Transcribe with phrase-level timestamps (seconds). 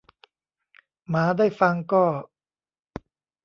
[1.09, 2.05] หมาได้ฟังก็